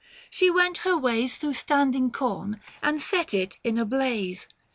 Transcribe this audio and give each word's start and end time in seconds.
She 0.31 0.49
went 0.49 0.77
her 0.77 0.97
ways 0.97 1.35
Through 1.35 1.53
standing 1.53 2.09
corn, 2.09 2.59
and 2.81 2.99
set 2.99 3.35
it 3.35 3.59
in 3.63 3.77
a 3.77 3.85
blaze. 3.85 4.47